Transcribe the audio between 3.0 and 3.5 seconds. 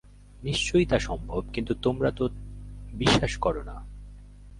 বিশ্বাস